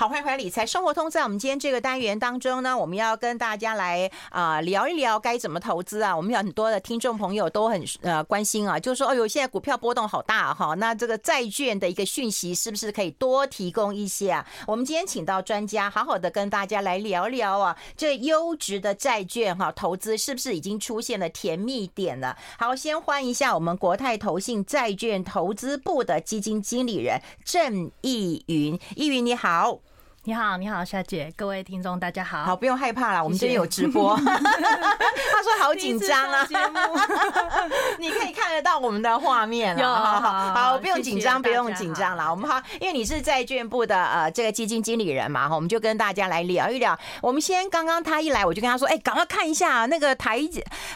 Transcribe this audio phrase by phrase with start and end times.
[0.00, 1.10] 好，欢迎回来理财生活通。
[1.10, 6.16] 在我们今天这个单元当中呢，我们要跟大家来啊、聊一聊该怎么投资啊。
[6.16, 14.46] 我们有很多的听众朋友都很呃关心啊， 就说，哦哟，现在股票波动好大哈、那这个债券的一个讯息是不是可以多提供一些啊？
[14.66, 22.34] 我们今天请到专家，好好的跟大家来聊聊啊，这优质的债券哈、投资是不是已经出现了甜蜜点了？
[22.58, 29.78] 好，先欢迎一下我们国泰投信债券投资部的基金经理人郑奕云，奕云你好。
[30.24, 32.44] 你好，你好，夏姐，各位听众，大家好。
[32.44, 34.14] 好，不用害怕啦，我们今天有直播。
[34.20, 36.46] 他说好紧张啊！
[37.98, 39.96] 你可以看得到我们的画面了。
[39.96, 42.30] 好好好，不用紧张，不用紧张了。
[42.30, 46.98] 我们好，因为你是债券部的呃这个基金经理人嘛，哈，我们就跟大家来聊一聊。
[47.22, 50.38] 我们先刚刚他一来，我就跟他说，哎，赶快看一下那个台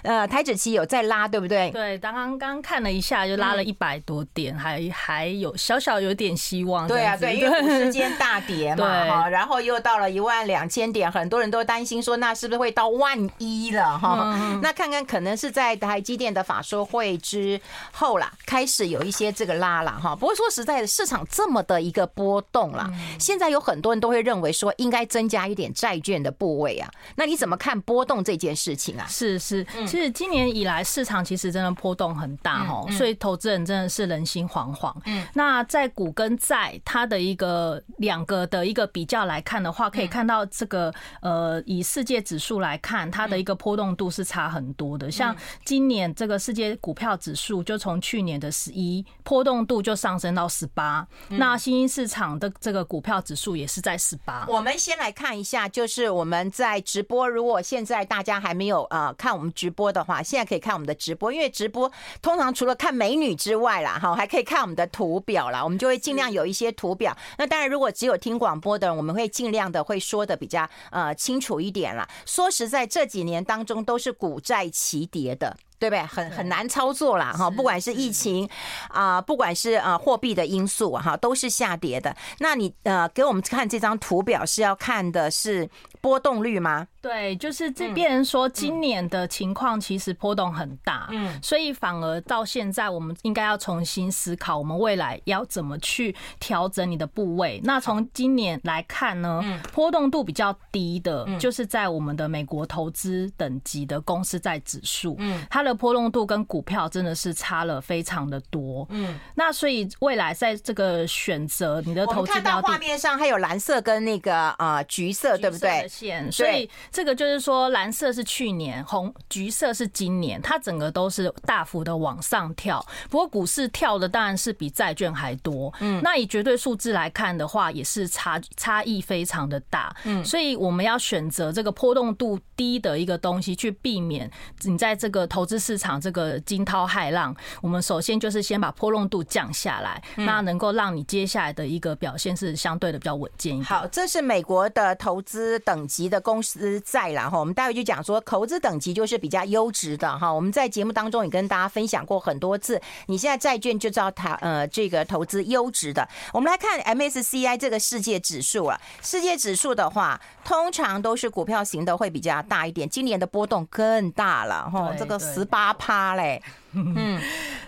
[0.02, 1.70] 呃台指期有在拉，对不对？
[1.70, 6.86] 对，刚刚刚看了一下，就拉了一百多点，还还有小小有点希望。
[6.86, 9.13] 对啊，对，因为时间大跌嘛。
[9.30, 14.58] 然后又到了一万两千点，很多人都担心说，那是不是会到万一了哈？
[14.60, 17.60] 那看看可能是在台积电的法说会之
[17.92, 20.16] 后啦，开始有一些这个拉了哈。
[20.16, 26.90] 不过说实在的，市场这么的一个波动啦，现在有很多人都会认为说，应该增加一点债券的部位啊。
[27.14, 29.06] 那你怎么看波动这件事情啊？
[29.08, 34.92] 是是，其实今年以来市场其实真的波动很大哦，所以投资人真的是人心惶惶。
[35.04, 39.03] 嗯，那在股跟债它的一个两个的一个比。
[39.04, 45.10] 比较来看的话，可以看到这个呃，以世界指数来看，它的一个波动度是差很多的。
[45.10, 51.06] 像今年这个世界股票指数，就从去年的十一波动度就上升到十八。
[51.28, 54.46] 那新兴市场的这个股票指数也是在十八。
[54.48, 65.62] 我们先来看一下，就是我们在直播，如果现在大家还没有呃看我们直播的话，现在可以看我们的直播，因为直播通常除了看美女之外啦，哈，还可以看我们的图表啦。
[65.62, 67.14] 我们就会尽量有一些图表。
[67.36, 68.93] 那当然，如果只有听广播的。
[68.94, 72.08] 我们会尽量的会说的比较呃清楚一点了。
[72.26, 75.56] 说实在，这几年当中都是股债齐跌的。
[75.76, 76.02] 对不对？
[76.06, 77.50] 很很难操作啦，哈！
[77.50, 78.48] 不管是疫情
[78.88, 82.16] 啊，不管是呃货币的因素哈，都是下跌的。
[82.38, 85.68] 那你呃给我们看这张图表是要看的是
[86.04, 86.86] 波动率吗？
[87.00, 97.60] 对，就是这边人说今年的情况其实波动很大，嗯，所以反而到现在我们应该要重新思考，我们未来要怎么去调整你的部位。
[97.64, 105.74] 那从今年来看呢，波动度比较低的，就是在我们的美国投资等级的公司在指数，嗯，它的。
[105.74, 115.86] 波动度跟股票真的是差了非常的多，嗯，那所以未来在这个选择你的投资，看到画面上还有蓝色跟那个啊橘色，对不对？
[115.98, 122.84] 线，所以这个就是说蓝色是去年，红橘色是今年，它整个都是大幅的往上跳。
[123.08, 134.30] 不过股市跳的当然是比债券还多，嗯，那以绝对数字来看的话，也是差差异非常的大，嗯，所以我们要选择这个波动度低的一个东西，去避免
[134.62, 135.54] 你在这个投资。
[135.64, 143.64] 市场这个惊涛骇浪，我们首先就是先把波动度降下来，那能够让你接下来的一个表现是相对的比较稳健一点。
[143.64, 150.30] 好，这是美国的投资等级的公司债啦哈，我们待会就讲说投资等级就是比较优质的哈。
[150.30, 156.06] 我们在节目当中也跟大家分享过很多次，你现在债券就知道它呃这个投资优质的。
[156.32, 165.42] 我们来看 MSCI 这个世界指数啊，世界指数的话，通常都是股票型的会比较大一点，今年的波动更大了哈，这个十。
[165.54, 167.20] 八趴嘞， 嗯，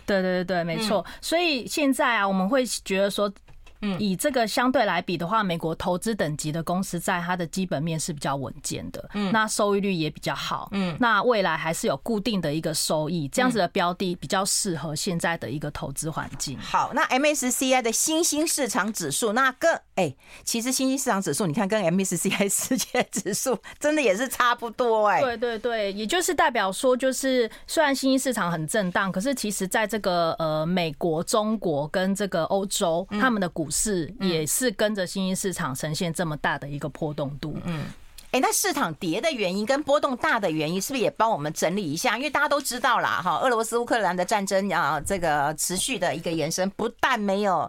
[0.07, 1.05] 对对对对，没错。
[1.21, 3.33] 所以现在啊，我们会觉得说。
[3.83, 16.59] 嗯，以这个相对来比的话，美国投资等级的公司在它的基本面是比较稳健的，嗯，那收益率也比较好，嗯，那未来还是有固定的一个收益，这样子的标的比较适合现在的一个投资环境。
[16.59, 25.21] 好，那 MSCI 的新兴市场指数，那跟哎，其实新兴市场指数，你看跟 MSCI 世界指数 真的也是差不多哎。
[25.21, 33.66] 对对对，也就是代表说，就是虽然新兴市场很震荡，可是其实在这个呃美国、中国跟这个欧洲，他们的股。
[33.67, 37.87] 股市也是跟着新兴市场呈现这么大的一个波动度，嗯，
[38.31, 42.17] 哎，那市场跌的原因跟波动大的原因，是不是也帮我们整理一下？
[42.17, 47.69] 因为大家都知道啦，哈，俄罗斯乌克兰的战争啊，这个持续的一个延伸，不但没有。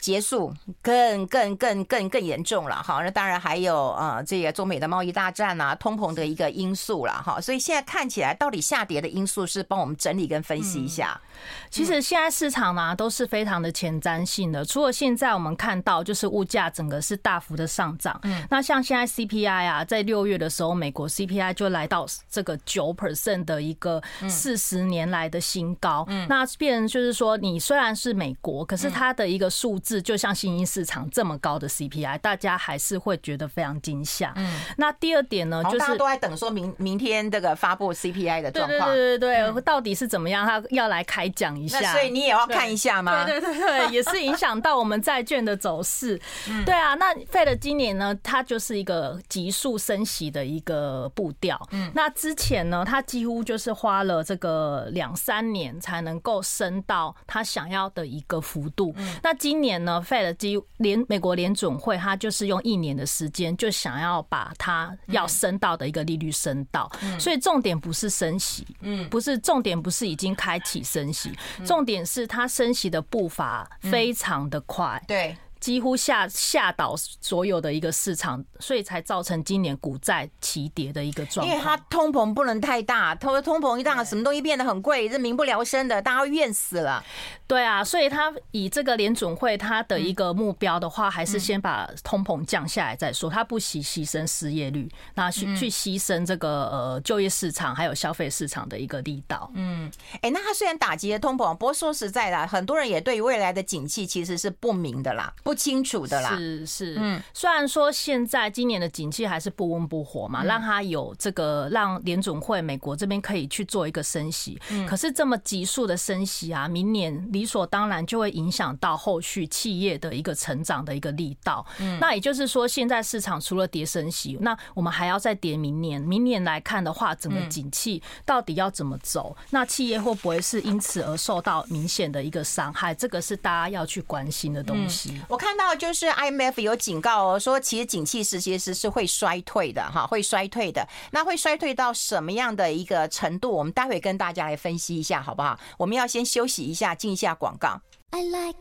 [0.00, 11.20] 结束更更更更更严重了哈，那当然还有呃，这个中美的贸易大战啊，通膨的一个因素了哈，所以现在看起来到底下跌的因素是帮我们整理跟分析一下。
[11.68, 29.87] 其实现在市场呢都是非常的前瞻性的，除了现在我们看到就是物价整个是大幅的上涨，嗯，那像现在 CPI 啊，在六月的时候，美国 CPI 就来到这个九 percent 的一个四十年来的新高，嗯，那变成就是说你虽然是美国，可是它的一个数字。
[29.88, 34.34] 致就像新兴市场这么高的 CPI，大家还是会觉得非常惊吓。
[34.36, 40.46] 嗯，那第二点呢，就是大家都在等说明明天这个发布 CPI 的状况，对对对对，到底是怎么样？
[40.46, 43.24] 他要来开讲一下，所以你也要看一下吗？
[43.24, 46.20] 对对对对，也是影响到我们债券的走势。
[46.66, 51.58] 对啊，那 Fed 今年呢，它就是一个急速升息的一个步调。
[51.70, 58.94] 嗯，那之前呢，它几乎就是花了这个两三年才能够升到它想要的一个幅度。
[59.22, 66.90] 那今年呢，Fed 基联美国联准会，它就是用一年的时间就想要把它要升到的一个利率升到。
[67.18, 71.32] 所以重点不是升息，嗯，不是重点不是已经开启升息，
[71.64, 75.02] 重点是它升息的步伐非常的快。
[75.06, 75.36] 对。
[75.60, 81.46] 几乎吓吓倒所有的一个市场，所以才造成今年股债齐跌的一个状况。
[81.46, 87.04] 因为它通膨不能太大，通通膨一大，什么东西变得很贵，这民不聊生的，大家都怨死了。
[87.46, 93.30] 对啊，所以他以这个联准会他的一个目标的话，还是先把通膨降下来再说。
[93.30, 99.50] 他不惜牺牲失业率，那去去牺牲这个呃就业市场还有消费市场的一个力道。
[99.54, 99.90] 嗯，
[100.20, 105.32] 哎，那他虽然打击了通膨，不过说实在的，很多人也对于未来的景气其实是不明的啦。
[105.48, 121.64] 不清楚的啦，是是，嗯，虽然说现在今年的景气还是不温不火嘛，让它有这个让联总会美国这边可以去做一个升息，可是这么急速的升息啊，明年理所当然就会影响到后续企业的一个成长的一个力道。
[121.78, 125.98] 嗯那也就是说，现在市场除了跌升息，那我们还要再跌明年。
[125.98, 129.34] 明年来看的话，整个景气到底要怎么走？
[129.48, 132.94] 那企业会不会是因此而受到明显的一个伤害？
[132.94, 135.18] 这个是大家要去关心的东西。
[135.26, 135.68] 我看到。
[135.78, 140.88] 就是 IMF 有警告哦，说其实景气是其实是会衰退的哈，会衰退的。
[141.12, 143.52] 那会衰退到什么样的一个程度？
[143.52, 145.60] 我们待会跟大家来分析一下，好不好？
[145.76, 147.80] 我们要先休息一下，进一下广告。
[148.10, 148.58] I like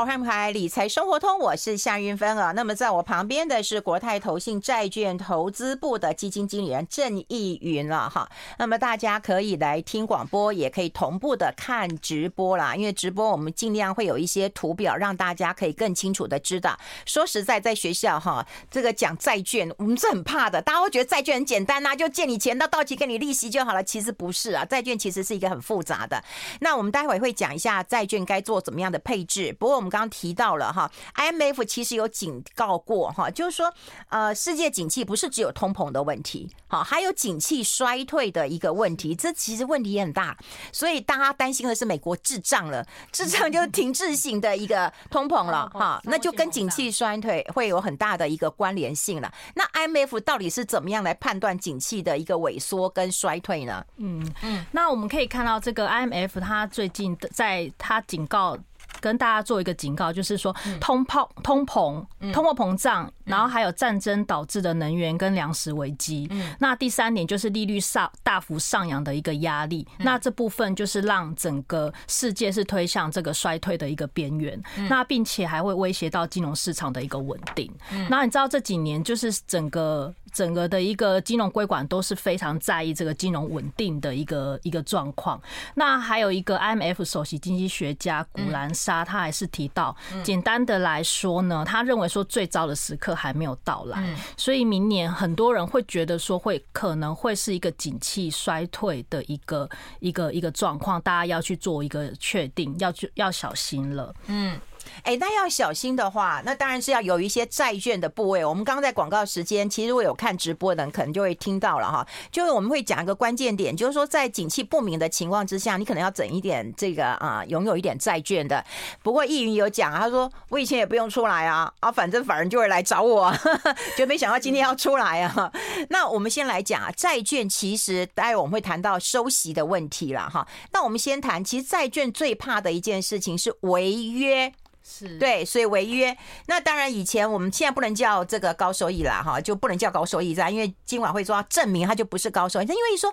[0.00, 2.52] 好，欢迎回来，理财生活通，我是夏云芬啊。
[2.52, 8.26] 那么在我旁边的是国泰投信债券投资部的基金经理人郑易云了哈。
[8.58, 12.74] 那么大家可以来听广播，也可以同步的看直播啦。
[12.74, 16.78] 因为直播我们尽量会有一些图表，让大家可以更清楚的知道。
[17.04, 20.62] 说实在，在学校哈，这个讲债券，我们是很怕的。
[20.62, 23.84] 大家会觉得债券很简单呐，就借你钱，到到期给你利息就好了。
[23.84, 26.24] 其实不是啊，债券其实是一个很复杂的。
[26.60, 29.54] 那我们待会会讲一下债券该做怎么样的配置。
[29.60, 29.89] 不过我们。
[29.90, 33.72] 刚刚提到了哈，IMF 其实有警告过哈，就是说，
[34.08, 40.36] 呃，世界景气不是只有通膨的问题，好，还有景气衰退的一个问题，这其实问题也很大，
[40.72, 49.32] 所以大家担心的是美国滞胀了，滞胀就是停滞性的一个通膨了 哈，那就跟景气衰退会有很大的一个关联性了。
[49.54, 53.84] 那 IMF 到底是怎么样来判断景气的一个萎缩跟衰退呢？
[53.96, 58.56] 嗯嗯，那我们可以看到这个 IMF 它最近在它警告。
[59.00, 66.30] 跟大家做一个警告，就是说通膨、通膨、通货膨胀，然后还有战争导致的能源跟粮食危机。
[66.58, 69.86] 那第三点就是利率上大幅上扬的一个压力。
[69.98, 74.60] 那这部分就是让整个世界是推向这个衰退的一个边缘。
[74.88, 77.70] 那并且还会威胁到金融市场的一个稳定。
[78.08, 80.14] 那你知道这几年就是整个。
[80.32, 85.42] 整个的一个金融规管都是非常在意这个金融稳定的一个一个状况。
[85.74, 89.94] 那还有一个 IMF 首席经济学家古兰莎，他还是提到，
[90.24, 99.68] 简单的来说呢，他认为说最糟的时刻还没有到来，所以明年很多人会觉得说会可能会是一个景气衰退的一个
[100.00, 104.12] 一个一个状况，大家要去做一个确定，要去要小心了。
[104.26, 104.58] 嗯。
[105.02, 108.44] 哎，那要小心的话，那当然是要有一些债券的部位。
[108.44, 112.06] 我们刚刚在广告时间，其实我有看直播的人，可能就会听到了哈。
[112.30, 118.64] 就是我们会讲一个关键点，就是说在景气不明的情况之下，你可能要整一点这个啊，拥有一点债券的。
[119.02, 123.32] 不过易云有讲，他说我以前也不用出来啊，啊，反正法人就会来找我，
[123.96, 125.52] 就没想到今天要出来啊。
[125.88, 130.46] 那我们先来讲啊，债券其实待会我们会谈到收息的问题了哈。
[130.72, 134.52] 那我们先谈，其实债券最怕的一件事情是违约。
[134.90, 136.16] 是对，所以违约。
[136.46, 142.64] 那当然，以前我们现在不能叫这个高收益啦，哈，就不能叫高收益债，因为今晚会说要证明它就不是高收益。
[142.66, 143.12] 那因为说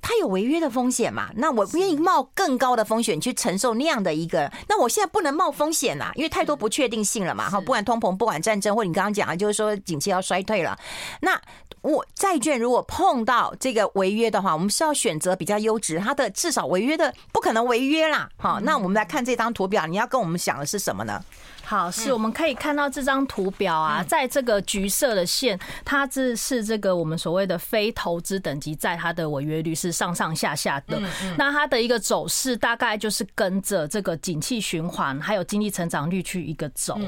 [0.00, 4.50] 它有违约的风险嘛，那我不愿意冒更高的风险去承受那样的一个。
[4.68, 10.78] 那我现在不能冒风险啦，因为太多不确定性了嘛，哈，不管通膨，不管战争，或者你刚刚讲啊，就是说景气要衰退了，
[11.20, 11.38] 那
[11.82, 18.28] 我债券如果碰到这个违约的话，我们是要选择比较优质，它的至少违约的不可能违约啦。
[18.36, 21.22] 好，那我们来看这张图表，你要跟我们讲的是什么呢？
[21.68, 30.98] 好，是我们可以看到这张图表啊，在这个橘色的线，它这是这个我们所谓的非投资等级债，它的违约率是上上下下的。
[31.36, 36.98] 那它的一个走势大概就是跟着这个景气循环还有经济成长率去一个走。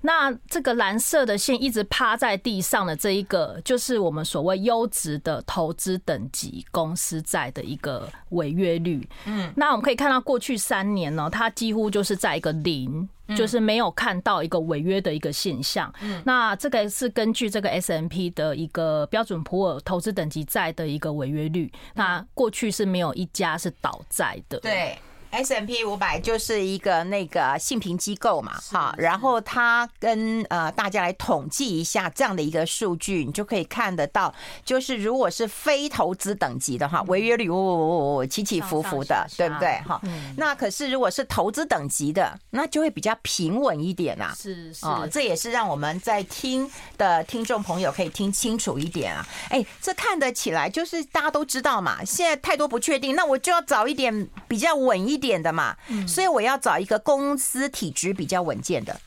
[0.00, 9.08] 那这个蓝色的线一直趴在地上的这一个，就是我们所谓优质的投资等级公司债的一个违约率。
[9.26, 13.08] 嗯，那我们可以看到过去三年呢，它几乎就是在一个零。
[13.36, 15.92] 就是没有看到一个违约的一个现象。
[16.00, 21.70] 嗯，那这个是根据这个 S M P 的一个标准普尔投资等级债的一个违约率。
[21.94, 24.58] 那过去是没有一家是倒债的。
[24.60, 24.98] 对。
[25.30, 39.80] S&P 五百就是一个那个信评机构嘛，哈，然后他跟呃大家来统计一下这样的一个数据，你就可以看得到，就是如果是非投资等级的话，违约率哦起起伏伏的，对不对？
[39.86, 40.00] 哈，
[40.36, 44.34] 那可是如果是投资等级的，那就会比较平稳一点啊。
[44.36, 49.26] 是是，这也是让我们在听的听众朋友可以听清楚一点啊。
[49.50, 55.38] 哎，这看得起来就是大家都知道嘛，现在太多不确定，那我就要找一点比较稳一点。
[55.38, 59.00] 的嘛，所以我要找一个公司体质比较稳健的。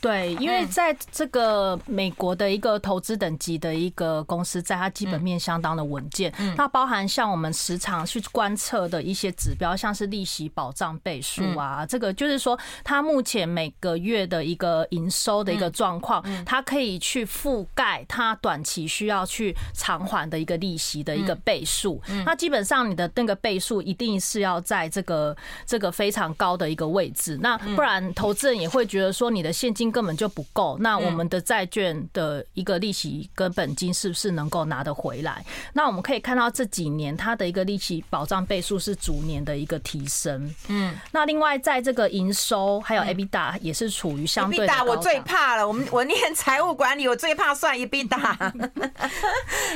[0.00, 6.32] 对，因为在这个美国的一个投资等级的一个公司，在它基本面相当的稳健。
[6.56, 22.00] 它包含像我们时常去观测的一些指标，像是利息保障倍数啊，这个就是说它目前每个月的一个营收的一个状况，它可以去覆盖它短期需要去偿还的一个利息的一个倍数。
[22.24, 35.44] 那基本上你的那个倍数一定是要在这个这个非常高的一个位置，那不然投资人也会觉得说你的现金根本就不够，那我们的债券的一个利息跟本金是不是能够拿得回来？
[35.72, 40.54] 那我们可以看到这几年它的一个利息保障倍数是逐年的一个提升。
[40.68, 48.18] 嗯，那另外在这个营收还有 EBITDA 也是处于相对的我最怕了，我们我念财务管理，我最怕算 EBITDA。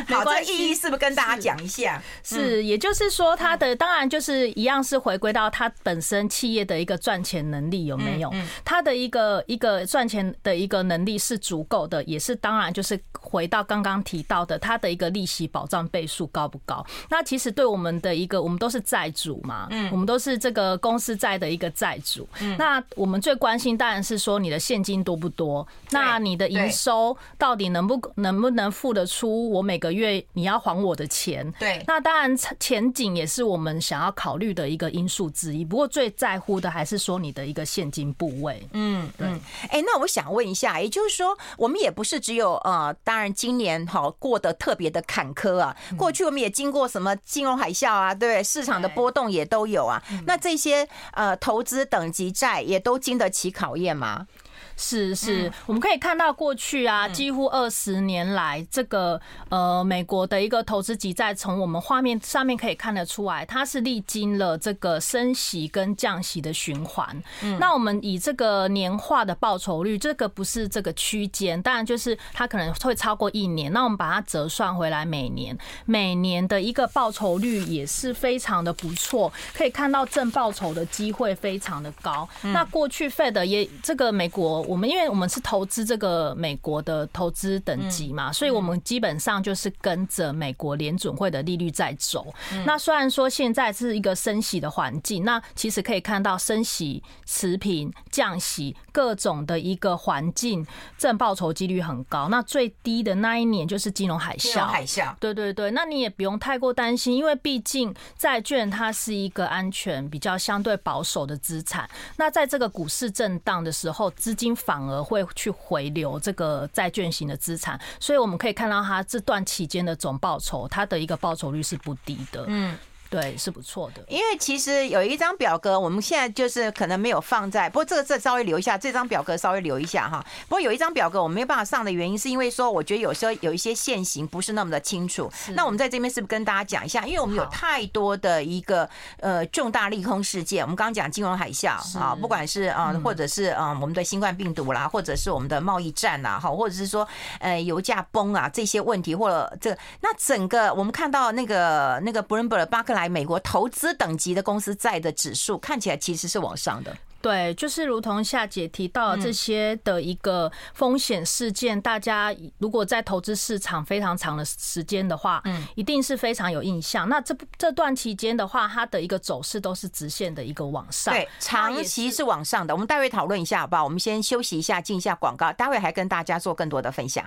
[0.06, 2.00] 好，这意义是不是跟大家讲一下？
[2.23, 8.33] 是，也就是说它的当然就是一样是回归到它本身企业的一个赚钱能力有没有？
[8.64, 10.04] 它的一个一个赚。
[10.05, 16.85] 赚钱的一个能力是足够的，也是当然就是回到刚刚提到的，它的一个利息保障倍数高不高？
[17.09, 22.29] 那其实对我们的一个，我们都是债主嘛，嗯，我们都是这个公司债的一个债主。
[22.43, 31.51] 嗯，那我们最关心当然是说你的现金多不多，那你的营收到底能不能不能付得出我每个月你要还我的钱？
[31.59, 35.65] 对，那当然前景也是我们想要考虑的一个因素之一。
[35.65, 38.63] 不过最在乎的还是说你的一个现金部位。
[38.73, 39.27] 嗯，对，
[39.71, 39.94] 哎，那。
[39.95, 45.77] 那我想问一下，也就是说，我们也不是只有呃，当然今年哈过得特别的坎坷啊。
[45.97, 50.03] 过去我们也经过什么金融海啸啊，对，市场的波动也都有啊。
[50.27, 54.27] 那这些呃投资等级债也都经得起考验吗？
[54.76, 67.23] 是是，我们可以看到过去啊，几乎二十年来，这个呃美国的一个投资级债，从我们画面上面可以看得出来，它是历经了这个升息跟降息的循环。
[67.61, 73.73] 那我们以这个年化的报酬率，这个不是这个区间，当然就是它可能会超过一年。
[73.73, 82.28] 那我们把它折算回来，每年每年的一个报酬率也是非常的不错，可以看到正报酬的机会非常的高。
[82.43, 84.63] 那过去费的也这个美国。
[84.66, 92.33] 我们因为我们是投资这个美国的投资等级嘛，所以我们基本上就是跟着美国联准会的利率在走。
[92.64, 100.66] 那虽然说现在是一个升息的环境，那其实可以看到升息、持平、降息各种的一个环境，
[100.97, 102.28] 正报酬几率很高。
[102.28, 104.66] 那最低的那一年就是金融海啸。
[104.66, 105.71] 海啸，对对对。
[105.73, 111.88] 那你也不用太过担心，因为毕竟债券它是一个安全、比较相对保守的资产。
[112.16, 122.45] 那在这个股市震荡的时候，资金反而会去回流这个债券型的资产，所以我们可以看到它这段期间的总报酬，它的一个报酬率是不低的。
[122.49, 122.77] 嗯。
[123.14, 124.02] 对，是不错的。
[124.09, 130.25] 因为其实有一张表格，我们现在就是可能没有放在，不过这个这稍微留一下，这张表格稍微留一下哈。
[130.49, 135.30] 不过有一张表格我们没有办法上的原因，是因为说我觉得有时候有一些现行不是那么的清楚。
[135.54, 137.06] 那我们在这边是不是跟大家讲一下？
[137.06, 138.88] 因为我们有太多的一个
[139.21, 147.06] 呃重大利空事件，我们刚刚讲金融海啸啊，不管是啊或者是啊我们的新冠病毒啦，或者是我们的贸易战呐，哈，或者是说
[147.38, 153.04] 呃油价崩啊这些问题，或者这个那整个我们看到那个那个 Bloomberg 巴克莱。
[153.09, 156.97] 美国投资等级的公司债的指数看起来其实是往上的。
[157.21, 167.09] 对，就是如同夏姐提到这些的一个风险事件，大家如果在投资市场非常长的时间的话，嗯，一定是非常有印象。
[167.09, 172.75] 那这这段期间的话，它的一个走势都是直线的一个往上，对，长期是往上的。
[172.75, 173.85] 我们待会讨论一下好不好？
[173.85, 177.25] 我们先休息一下，进一下广告，待会还跟大家做更多的分享。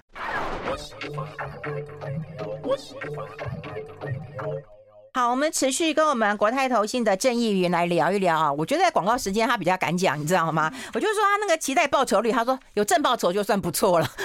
[5.14, 8.54] 好，我们持续跟我们国泰投信的郑义云来聊一聊啊。
[8.54, 10.72] 我觉得在广告时间他比较敢讲，你知道吗？
[10.94, 14.08] 我就说他那个期待报酬率，他说有正报酬就算不错了。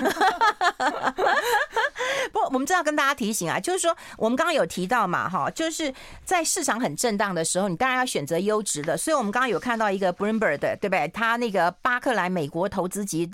[2.31, 5.93] 不，我们真要跟大家提醒啊，就是说我们刚刚有提到嘛，哈，就是
[6.25, 8.95] 在市场很震荡的时候，你当然要选择优质的。
[8.97, 11.09] 所以我们刚刚有看到一个 Bloomberg 的，对不对？
[11.09, 13.31] 他那个巴克莱美国投资级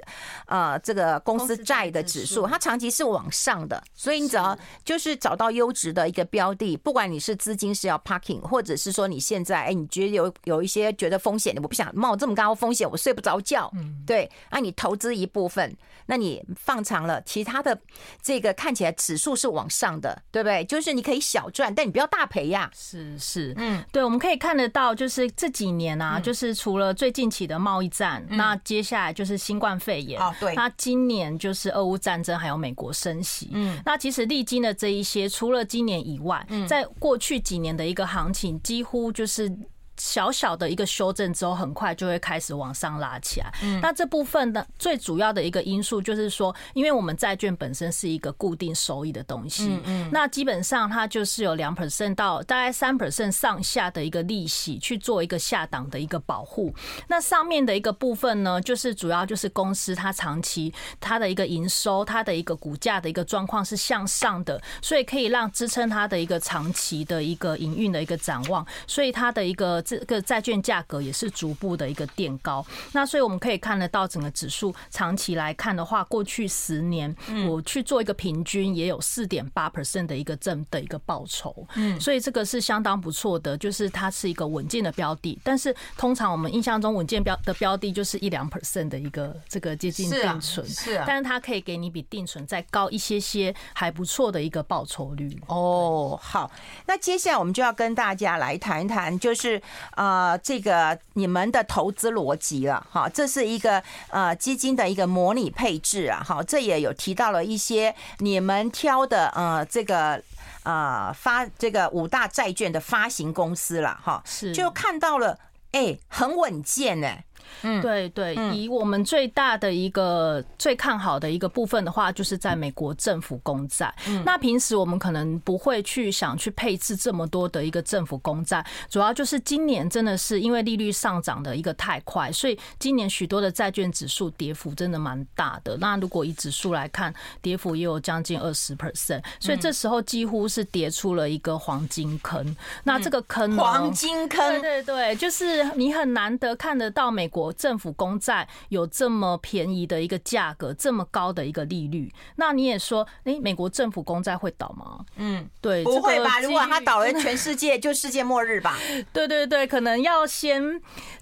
[0.47, 3.83] 呃这个公司债的指数，它长期是往上的。
[3.95, 7.37] 所以你只要就是找到优质的一个标的，不管你是。
[7.49, 13.71] 资金是要 parking，或者是说你现在哎，你觉得有有一些觉得风险的，我不想冒这么高风险，我睡不着觉。
[13.75, 15.75] 嗯，对，那你投资一部分，
[16.05, 17.81] 那你放长了，其他的
[18.21, 20.63] 这个看起来指数是往上的，对不对？
[20.67, 22.71] 就是你可以小赚，但你不要大赔呀。
[22.75, 30.21] 是是，嗯，对，我们可以看得到，就是这几年啊，就是除了最近期的贸易战，那接下来就是新冠肺炎。
[30.21, 33.49] 哦，对，那今年就是俄乌战争，还有美国升息。
[33.53, 37.28] 嗯，那其实历经的这一些，除了今年以外，嗯在过去。
[37.29, 39.55] 去几年的一个行情，几乎就是。
[39.99, 43.53] 小小的一个修正之后，很快就会开始往上拉起来。
[43.63, 56.73] 嗯那这部分的最主要的一个因素就是说，因为我们债券本身是一个固定收益的东西，嗯那基本上它就是有两 percent 到大概三 percent 上下的一个利息去做一个下档的一个保护。
[57.09, 68.65] 那上面的一个部分呢，就是主要就是公司它长期它的一个营收、它的一个股价的一个状况是向上的，所以可以让支撑它的一个长期的一个营运的一个展望。
[68.87, 69.83] 所以它的一个。
[69.89, 77.15] 这个债券价格也是逐步的一个垫高，那所以我们可以看得到整个指数长期来看的话，过去十年
[77.49, 85.39] 我去做一个平均，也有四点八 percent 的一个正的一个报酬，嗯，所以这个是相当不错的，就是它是一个稳健的标的。
[85.43, 95.35] 但是通常我们印象中稳健标的标的就是一两 percent 的一个这个接近定存，是啊，但是它可以给你比定存再高一些些，还不错的一个报酬率。
[95.47, 96.51] 哦，好，
[96.87, 99.63] 那接下来我们就要跟大家来谈一谈，就是。
[99.91, 110.23] 啊、呃，这个你们的投资逻辑了，哈，这是一个呃基金的一个模拟配置啊，哈，这也有提到了一些你们挑的呃这个
[110.63, 115.39] 呃发这个五大债券的发行公司了，哈，是就看到了，
[115.73, 117.19] 哎，很稳健呢。
[117.63, 123.93] 嗯，对对，以我们最大的一个最看好的一个部分的话，就是在美国政府公债。
[124.25, 135.77] 那平时我们可能不会去想去配置这么多的一个政府公债，主要就是今年真的是因为利率上涨的一个太快，所以今年许多的债券指数跌幅真的蛮大的。
[135.79, 142.57] 那如果以指数来看，跌幅也有将近二十 percent，所以这时候几乎是跌出了一个黄金坑。
[142.85, 147.38] 那这个坑，黄金坑，对对对，就是你很难得看得到美国。
[147.39, 155.05] 国政府公债有这么便宜的一个价格，这么高的一个利率，那你也说，诶，美国政府公债会倒吗？
[155.15, 156.41] 嗯，对，不会吧？
[156.41, 158.77] 如果它倒了，全世界就世界末日吧？
[159.13, 160.61] 对对对，可能要先。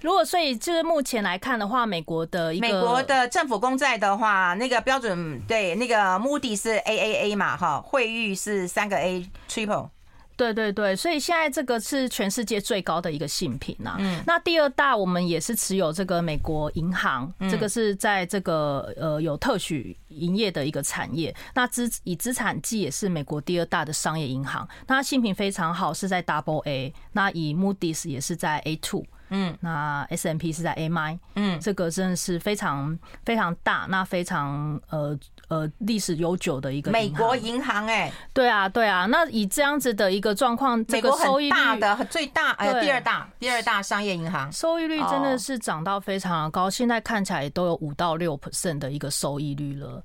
[0.01, 9.89] 如果所以就是目前来看的话，美国的一个美国的政府公债的话，那个标准对那个 Moody 是 AAA 嘛，哈，汇率是三个 A Triple。
[10.37, 13.95] 对对对，所以现在这个是全世界最高的一个信评呐。
[13.99, 21.35] 嗯，那第二大我们也是持有这个美国银行，这个是在这个呃有特许营业的一个产业。
[21.55, 26.93] 那资以资产计也是美国第二大的商业银行，那它信评非常好，是在 Double A。
[27.13, 29.03] 那以 Moody's 也是在 A two。
[29.29, 50.03] 嗯，那 S&P 是在 A m 嗯，这个真的是非常非常大，那非常呃呃历史悠久的一个美国银行哎，对啊对啊，那以这样子的一个状况，这个收益率大的最大呃第二大第二大商业银行，收益率真的是涨到非常的高，现在看起来都有五到六 percent 的一个收益率了。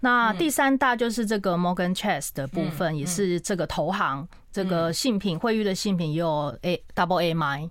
[0.00, 4.28] 那第三大就是这个 Morgan Chase 的部分，也是这个投行。
[4.58, 7.68] 这个信品惠誉的信品也有 A Double A M，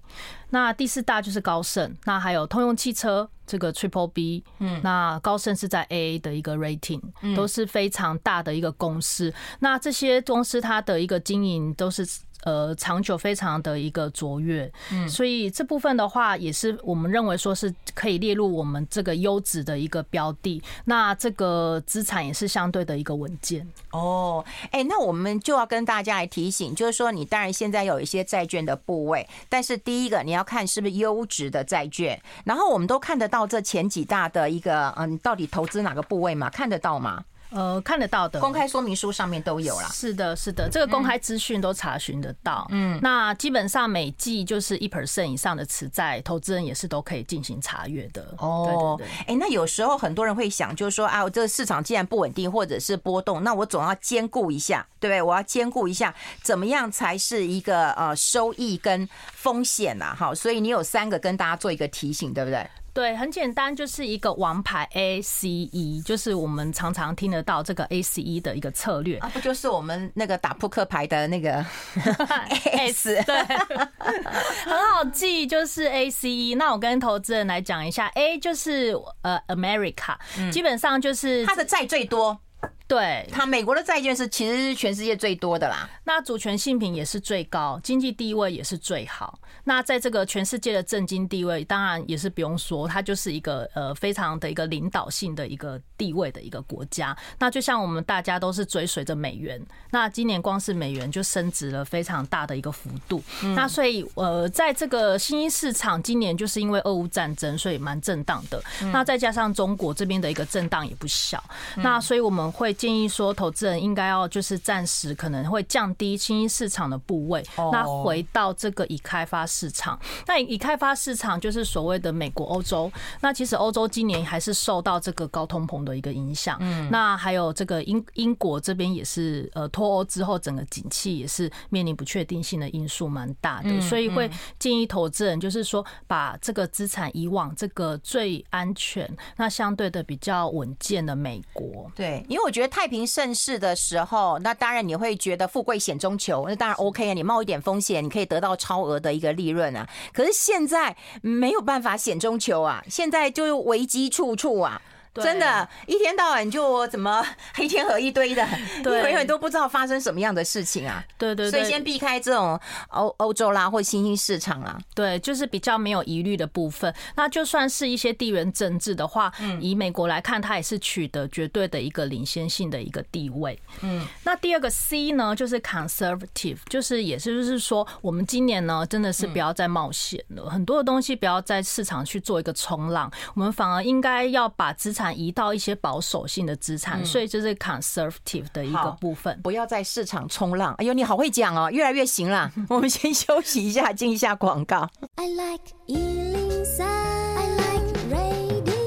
[0.52, 7.02] 那第四大就是高盛，那还有通用汽车这个 Triple B，嗯，那高盛是在 A 的一个 rating，
[7.36, 9.34] 都是非常大的一个公司。
[9.60, 12.08] 那这些公司它的一个经营都是。
[12.44, 20.62] 呃，长久非常的一个卓越，嗯，所以这部分的话，也是我们认为说是可以列入我们这个优质的一个标的。
[20.86, 23.68] 那这个资产也是相对的一个稳健。
[23.92, 32.22] 哦，哎，那我们就要跟大家来提醒，就是说，你当然现在有一些债券的部位，但是第一个你要看是不是优质的债券。
[32.46, 36.50] 然后我们都看得到这前几大的一个，嗯，到底投资哪个部位嘛？
[36.52, 37.26] 看得到吗？
[37.50, 39.88] 呃，看得到的，公开说明书上面都有啦。
[39.94, 42.68] 是的，是的，这个公开资讯都查询得到。
[42.72, 48.36] 嗯，那基本上每季就是一 percent 以上的持债，投资人也是都可以进行查阅的。
[48.38, 55.22] 哦，哎，那有时候很多人会想，就是说啊，我这个市场既然不稳定或者是波动，那我总要兼顾一下，对不对？
[55.22, 60.14] 我要兼顾一下，怎么样才是一个呃收益跟风险呐？
[60.14, 62.68] 好，所以你有三个跟大家做一个提醒，对不对？
[62.98, 71.64] 对，很简单，就是一个王牌 ACE，就是我们常常听得到这个 ACE 的一个策略啊，不就是我们那个打扑克牌的那个
[72.74, 73.24] S？
[73.24, 73.36] 对，
[74.66, 76.58] 很好记，就是 ACE。
[76.58, 80.18] 那我跟投资人来讲一下，A 就是呃 America，
[80.52, 82.40] 基本上就是它的债最多。
[82.88, 89.38] 对，它美国的债券是其实是全世界最多的啦，那主权性品也是最高，经济地位也是最好。
[89.66, 97.16] 那在这个全世界的政经地位，当然也是不用说，它就是一个呃非常的一个领导性的一个地位的一个国家。
[97.38, 103.22] 那就像我们大家都是追随着美元，那今年光是美元就升值了非常大的一个幅度。
[103.56, 108.64] 那所以呃，在这个新兴市场，今年就是因为俄乌战争，所以蛮震荡的。
[108.94, 111.44] 那再加上中国这边的一个震荡也不小，
[111.76, 112.74] 那所以我们会。
[112.78, 120.00] 建议说，投资人应该要就是暂时可能会降低新兴市场的部位，那回到这个已开发市场。
[120.26, 122.90] 那以开发市场就是所谓的美国、欧洲。
[123.20, 126.58] 那其实欧洲今年还是受到这个高通膨的一个影响。
[126.62, 141.92] 嗯，那还有这个英英国这边也是呃脱欧之后整个景气也是面临不确定性的因素蛮大的，所以会建议投资人就是说把这个资产移往这个最安全、那相对的比较稳健的美国。
[141.94, 142.68] 对，因为我觉得。
[142.78, 149.88] 太平盛世的时候，那当然你会觉得富贵险中求，那当然 OK 啊，你冒一点风险，你可以得到超额的一个利润啊。
[150.14, 154.82] 可是现在没有办法险中求啊，现在就危机处处啊。
[155.24, 161.04] 真的，一天到晚就怎么黑天鹅一堆的，你永远都不知道发生什么样的事情啊。
[161.18, 164.80] 对对，所以先避开这种欧欧洲啦或新兴市场啊。
[164.94, 166.94] 对，就是比较没有疑虑的部分。
[167.16, 173.60] 那就算是一些地缘政治的话，嗯以美国来看，它也是取得绝对的一个领先性的一个地位。
[173.82, 185.07] 嗯，那第二个 C 呢，就是 conservative，就是也是就是说，我们今年呢，真的是不要再冒险了，很多的东西不要在市场去做一个冲浪，我们反而应该要把资产。
[185.14, 189.40] 移到一些保守性的资产，所以这是 conservative 的一个部分。
[189.44, 190.74] 不要在市场冲浪。
[190.80, 192.52] 哎呦，你好会讲哦，越来越行了。
[192.70, 194.90] 我们先休息一下，进一下广告。
[195.16, 198.78] I like 103, I like radio。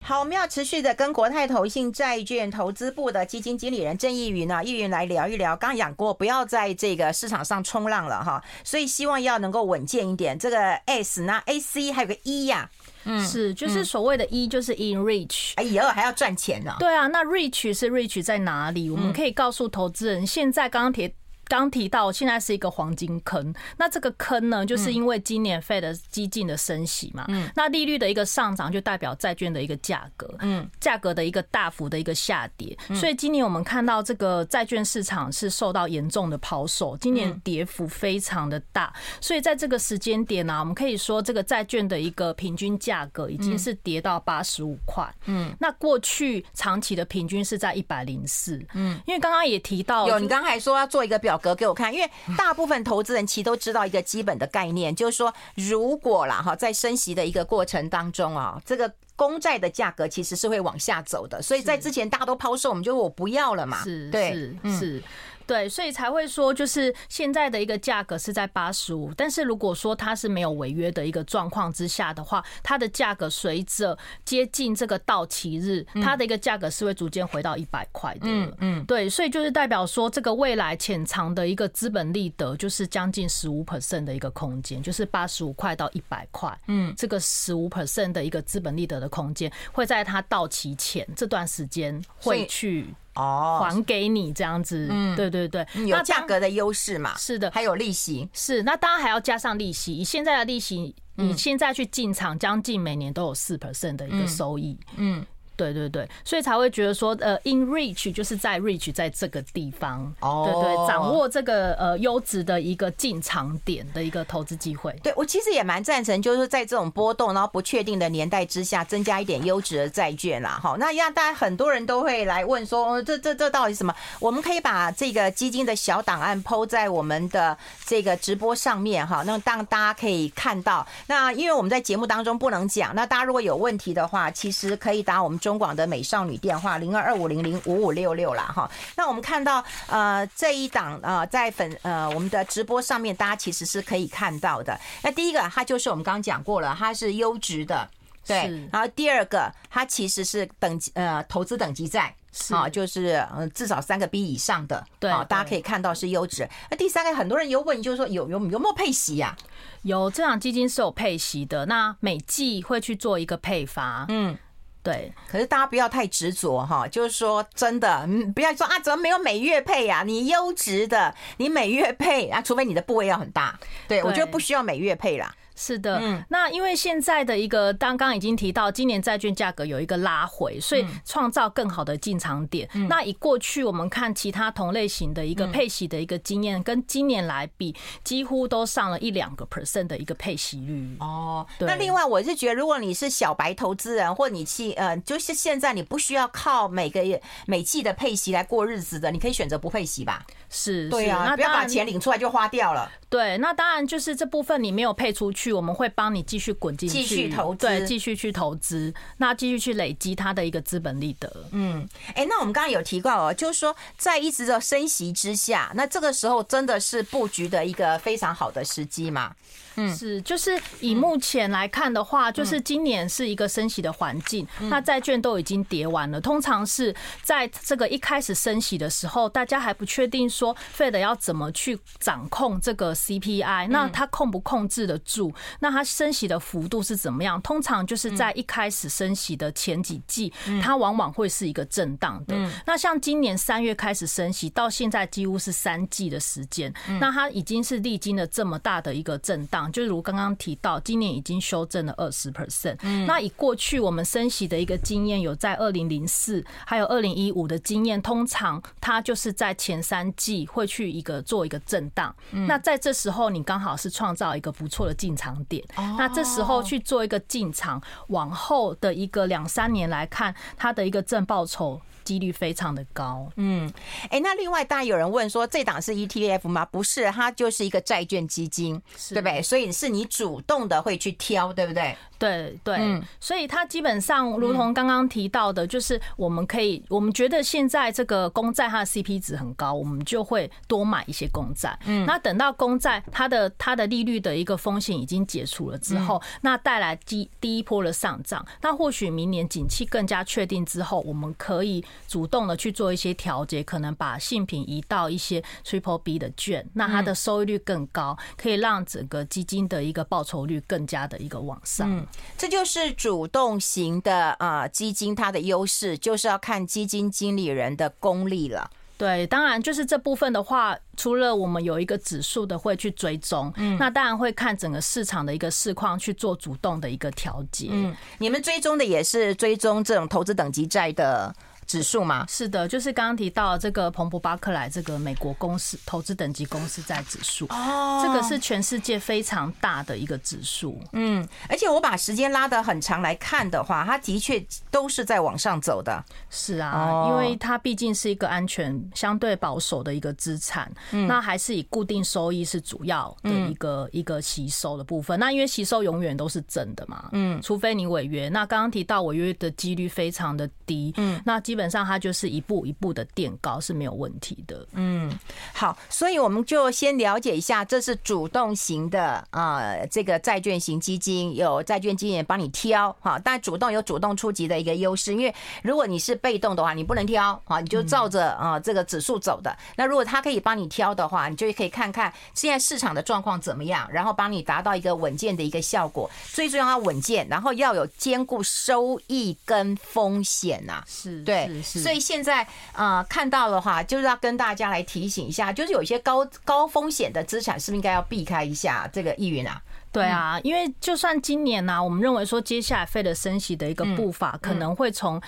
[0.00, 5.54] 好，我们要持续的跟国泰投信债券投资部的基金经理人郑义云呢，义云来聊一聊。
[5.54, 10.38] 刚讲过，不要在这个市场上冲浪了哈，所以希望要能够稳健一点。
[10.38, 12.70] 这个 S 那 AC 还有个 E 呀。
[13.08, 16.76] 嗯，是，就是所谓的 E，就是 in reach，哎呦，还要赚钱呢。
[16.78, 18.90] 对啊，那 reach 是 reach 在哪里？
[18.90, 21.12] 我们可以告诉投资人，现在刚刚提。
[21.48, 51.37] 刚提到现在是一个黄金坑，那这个坑呢，就是因为今年 Fed 激进的升息嘛，嗯，那利率的一个上涨就代表债券的一个价格，嗯，价格的一个大幅的一个下跌，所以今年我们看到这个债券市场是受到严重的抛售，今年跌幅非常的大，所以在这个时间点呢，我们可以说这个债券的一个平均价格已经是跌到八十五块，嗯，那过去长期的平均是在一百零四，嗯，因为刚刚也提到有，你刚才说要做一个表。
[51.38, 65.02] 格给我看，因为 大部分投资人其实都知道一个基本的概念，就是说，如果啦哈，在升息的一个过程当中啊，这个公债的价格其实是会往下走的，所以在之前大家都抛售，我们就我不要了嘛，是，对，是是。
[65.48, 78.20] 对，所以才会说，就是现在的一个价格是在八十五，但是如果说它是没有违约的一个状况之下的话，它的价格随着接近这个到期日，它的一个价格是会逐渐回到一百块的。
[78.24, 86.54] 嗯嗯，对，所以就是代表说，这个未来潜藏的一个资本利得就是将近十五 percent 的一个空间，就是八十五块到一百块。
[86.66, 92.94] 嗯，这个十五 percent 的一个资本利得的空间会在它到期前这段时间会去。
[93.18, 97.16] 哦，还给你这样子，嗯，对对对，有价格的优势嘛？
[97.18, 99.96] 是的，还有利息，是，那当然还要加上利息。
[99.96, 105.26] 以现在的利息，你现在去进场，将近每年都有四 percent 的一个收益，嗯。
[105.58, 114.96] 对对对，所以才会觉得说，呃，in reach 就是在 reach 在这个地方，哦，对对，掌握这个呃优质的一个进场点的一个投资机会。
[115.02, 120.60] 对我其实也蛮赞成，就是在这种波动然后不确定的年代之下，增加一点优质的债券啦。
[120.62, 123.92] 好，那让大家很多人都会来问说，这这这到底什么？
[124.20, 130.86] 我们可以把这个基金的小档案 PO 在我们的这个直播上面哈，那让大家可以看到。
[131.08, 135.36] 那因为我们在节目当中不能讲，那大家如果有问题的话，其实可以打我们。
[135.48, 144.78] 中广的美少女电话零二二五零零五五六六啦哈，那我们看到呃这一档呃在粉呃我们的直播上面，大家其实是可以看到的。
[145.02, 147.88] 那第一个它就是我们刚刚讲过了，它是优质的，
[148.26, 148.68] 对。
[148.70, 152.14] 然后第二个它其实是等级呃投资等级债，
[152.50, 156.46] 啊，就是嗯至少三个 B 以上的，对，大家可以看到是优质。
[156.70, 159.34] 那第三个很多人有问，就是说有有有没有配息呀？
[159.80, 164.36] 有，这档基金是有配息的，那每季会去做一个配发，嗯。
[164.82, 170.02] 对，可是大家不要太执着哈，就是说真的，嗯，不要说啊，怎么没有每月配呀？
[170.06, 173.58] 你优质的，你每月配啊，除非你的部位要很大。
[173.86, 175.34] 对，我觉得不需要每月配啦。
[175.60, 182.68] 是的，嗯那因为现在的一个刚刚已经提到，今年债券价格有一个拉回，所以创造更好的进场点。
[182.88, 190.96] 那以过去我们看其他同类型的一个配息的一个经验，跟今年来比，几乎都上了一两个 percent 的一个配息率。
[191.00, 200.24] 哦，那另外我是觉得，如果你是小白投资人，或你去呃，就是现在你不需要靠每个月每季的配息来过日子的，你可以选择不配息吧。
[200.48, 202.90] 是，对啊，那不要把钱领出来就花掉了。
[203.10, 211.30] 对，那当然就是这部分你没有配出去，我们会帮你继续滚进去，继续投资，对，继续去投资，那继续去累积它的一个资本利得。
[211.52, 219.34] 嗯，哎，那我们刚刚有提到哦，就是说在一直的升息之下，那这个时候真的是布局的一个非常好的时机嘛？
[219.80, 226.20] 嗯，是，就是以目前来看的话，就是今年是一个升息的环境，那债券都已经跌完了。
[226.20, 235.32] 通常是在这个一开始升息的时候，大家还不确定说 Fed 要怎么去掌控这个 CPI，那它控不控制得住？
[235.60, 237.40] 那它升息的幅度是怎么样？
[237.42, 242.36] 通常就是在一开始升息的前几季，它往往会是一个震荡的。
[242.66, 249.70] 那像今年三月开始升息，到现在几乎是三季的时间，那它已经是历经了这么大的一个震荡。
[249.72, 252.76] 就如刚刚提到，今年已经修正了二十 percent。
[253.06, 262.14] 那以过去我们升息的一个经验，有在二零零四还有二零一五的经验，通常它就是在前三季会去一个做一个震荡。
[262.30, 265.62] 那在这时候，你刚好是创造一个不错的进场点。
[265.98, 271.80] 那这时候去做一个进场，往后的一个两三年来看，它的一个正报酬。
[272.08, 273.70] 几率非常的高，嗯，
[274.08, 276.64] 哎，那另外当然有人问说，这档是 ETF 吗？
[276.64, 279.42] 不是，它就是一个债券基金，对不对？
[279.42, 281.94] 所以是你主动的会去挑，对不对？
[282.18, 291.78] 对对，所以它基本上如同刚刚提到的，就是我们可以，我们觉得现在这个公债它的 CP 值很高，我们就会多买一些公债。
[291.84, 312.06] 嗯，那等到公债它的它的利率的一个风险已经解除了之后，那带来第第一波的上涨，那或许明年景气更加确定之后，我们可以主动的去做一些调节，可能把性品移到一些 Triple B 的券，那它的收益率更高，可以让整个基金的一个报酬率更加的一个往上。
[312.36, 318.70] 这就是主动型的啊基金，它的优势就是要看基金经理人的功力了。
[318.96, 327.68] 对，当然就是这部分的话，除了我们有一个指数的会去追踪，嗯，那当然会看整个市场的一个市况去做主动的一个调节。
[327.70, 331.32] 嗯，你们追踪的也是追踪这种投资等级债的。
[331.68, 332.24] 指数嘛？
[332.26, 340.80] 是的，就是刚刚提到这个彭博巴克莱这个美国公司投资等级公司在指数哦，这个是全世界非常大的一个指数。
[340.94, 346.02] 嗯，而且我把时间拉得很长来看的话，它的确都是在往上走的。
[346.30, 355.20] 是啊，因为它毕竟是一个安全相对保守的一个资产，那还是以固定收益是主要的一个一个吸收的部分。
[355.20, 358.30] 那因为吸收永远都是正的嘛，嗯，除非你违约。
[358.30, 361.57] 那刚刚提到违约的几率非常的低，嗯，那基。
[361.57, 364.64] 基本上它就是一步一步的垫高是没有问题的。
[364.74, 365.10] 嗯，
[365.52, 379.56] 好，所以我们就先了解一下，这是主动型的啊，这个债券型基金有债券经理帮你挑哈，但主动有主动出击的一个优势，因为如果你是被动的话，你不能挑啊，你就照着啊这个指数走的。
[379.74, 386.08] 那如果他可以帮你挑的话，你就可以看看现在市场的状况怎么样，然后帮你达到一个稳健的一个效果。
[386.32, 391.47] 最重要要稳健，然后要有兼顾收益跟风险呐，是对。
[391.62, 398.88] 所以现在呃看到的话，就是要跟大家来提醒一下，就是有一些高高风险的资产，是不是应该要避开一下？
[398.92, 399.60] 这个易云啊。
[399.90, 405.20] 对啊，因为就算今年呢、啊，我们认为说接下来费的升息的一个步伐可能会从。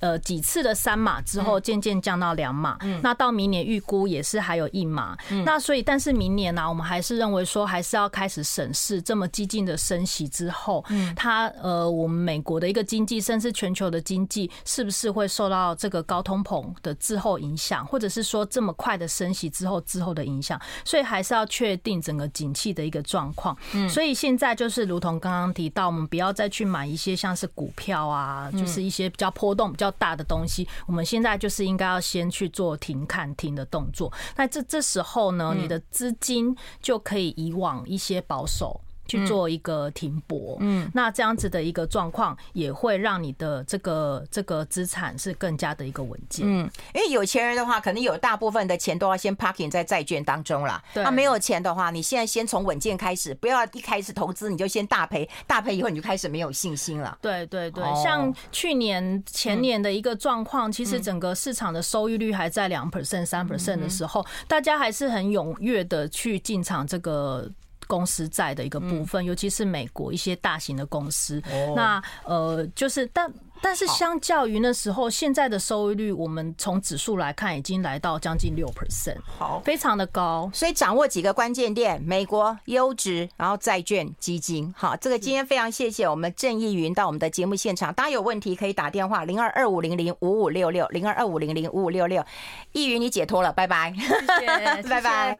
[0.00, 2.76] 呃，几次的三码之后，渐渐降到两码。
[2.80, 5.16] 嗯，那到明年预估也是还有一码。
[5.30, 20.60] 嗯，那所以，但是明年呢、啊，我们还是认为说，还是要开始审视这么激进的升息之后，嗯，它呃，我们美国的一个经济，甚至全球的经济，是不是会受到这个高通膨的滞后影响，或者是说这么快的升息之后之后的影响？
[20.84, 23.56] 所以还是要确定整个景气的一个状况。
[23.72, 29.75] 嗯，所以现在就是如同刚刚提到，我们不要再去买一些像是股票啊，就是一些比较波动。
[29.76, 34.10] 比较大的东西，我们现在就是应该要先去做停看停的动作。
[34.34, 38.80] 那这这时候呢，你的资金就可以以往一些保守。
[39.06, 50.82] 去做一个停泊，嗯，那这样子的一个状况也会让你的这个这个资产是更加的一个稳健，嗯，因为有钱人的话，可能有大部分的钱都要先 parking 在债券当中了。
[50.92, 57.16] 对，他没有钱的话，你现在先从稳健开始，不要一开始投资你就先大赔，大赔以后你就开始没有信心了。
[57.20, 67.50] 对对对，像去年前年的一个状况，其实整个市场的收益率还在两 percent 三 percent 的时候，大家还是很踊跃的去进场这个。
[67.86, 71.42] 公司债的一个部分，尤其是美国一些大型的公司，
[71.74, 80.50] 那呃，就是但但是相较于那时候，现在的收益率，我们从指数来看，已经来到将近六 percent，好，非常的高。
[80.52, 84.72] 所以掌握几个关键点：美国优质，然后债券基金。
[84.76, 87.92] 好，这个今天非常谢谢我们郑义云到我们的节目现场。
[87.94, 92.22] 大家有问题可以打电话零二二五零零五五六六零二二五零零五五六六。
[92.72, 95.34] 义云，你解脱了，拜拜，谢谢， 拜拜。